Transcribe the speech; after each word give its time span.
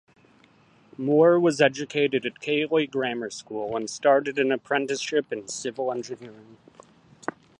Moore 0.97 1.39
was 1.39 1.61
educated 1.61 2.25
at 2.25 2.39
Keighley 2.39 2.87
Grammar 2.87 3.29
School 3.29 3.77
and 3.77 3.87
started 3.87 4.39
an 4.39 4.51
apprenticeship 4.51 5.31
in 5.31 5.47
civil 5.47 5.91
engineering. 5.91 6.57